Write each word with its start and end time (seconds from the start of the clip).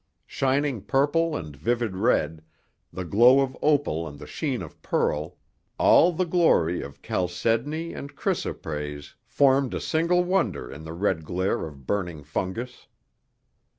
Shining 0.25 0.81
purple 0.81 1.35
and 1.37 1.55
vivid 1.55 1.95
red, 1.95 2.43
the 2.91 3.05
glow 3.05 3.41
of 3.41 3.55
opal 3.61 4.07
and 4.07 4.17
the 4.17 4.25
sheen 4.25 4.63
of 4.63 4.81
pearl, 4.81 5.37
all 5.77 6.11
the 6.11 6.25
glory 6.25 6.81
of 6.81 7.03
chalcedony 7.03 7.93
and 7.93 8.15
chrysoprase 8.15 9.13
formed 9.27 9.75
a 9.75 9.79
single 9.79 10.23
wonder 10.23 10.67
in 10.71 10.85
the 10.85 10.93
red 10.93 11.23
glare 11.23 11.67
of 11.67 11.85
burning 11.85 12.23
fungus. 12.23 12.87